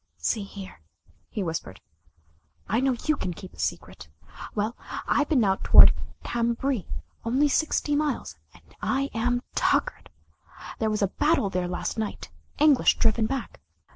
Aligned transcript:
"See 0.17 0.41
here," 0.41 0.81
he 1.29 1.43
whispered, 1.43 1.79
"I 2.67 2.79
know 2.79 2.95
you 3.03 3.15
can 3.15 3.35
keep 3.35 3.53
a 3.53 3.59
secret. 3.59 4.07
Well, 4.55 4.75
I've 5.07 5.29
been 5.29 5.43
out 5.43 5.63
toward 5.63 5.93
Cambrai 6.23 6.87
only 7.23 7.47
sixty 7.47 7.95
miles 7.95 8.35
and 8.51 8.63
I 8.81 9.11
am 9.13 9.43
tuckered. 9.53 10.09
There 10.79 10.89
was 10.89 11.03
a 11.03 11.07
battle 11.19 11.51
there 11.51 11.67
last 11.67 11.99
night 11.99 12.31
English 12.57 12.97
driven 12.97 13.27
back. 13.27 13.59